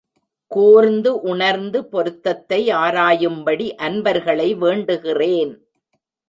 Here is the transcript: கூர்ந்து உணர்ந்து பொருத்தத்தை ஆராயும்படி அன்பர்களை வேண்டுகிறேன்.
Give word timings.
கூர்ந்து 0.51 1.21
உணர்ந்து 1.21 1.85
பொருத்தத்தை 1.85 2.67
ஆராயும்படி 2.69 3.67
அன்பர்களை 3.77 4.55
வேண்டுகிறேன். 4.55 5.53